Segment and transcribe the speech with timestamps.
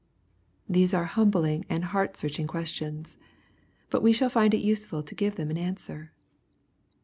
[0.67, 3.19] These are humbling and heart searching questions.
[3.91, 6.11] But we shall find it useful to give them an answer.